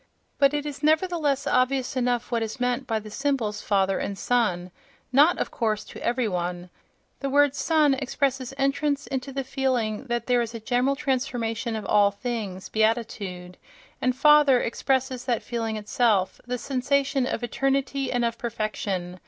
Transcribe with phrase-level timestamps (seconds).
[0.39, 5.37] But it is nevertheless obvious enough what is meant by the symbols "Father" and "Son"—not,
[5.37, 6.71] of course, to every one—:
[7.19, 11.85] the word "Son" expresses entrance into the feeling that there is a general transformation of
[11.85, 13.57] all things (beatitude),
[14.01, 19.19] and "Father" expresses that feeling itself—the sensation of eternity and of perfection.